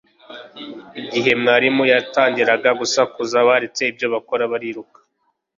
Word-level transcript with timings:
Igihe 1.03 1.31
mwarimu 1.41 1.83
yatangiraga 1.93 2.69
gusakuza, 2.79 3.37
baretse 3.47 3.81
ibyo 3.91 4.07
bakora 4.13 4.43
bariruka. 4.51 4.99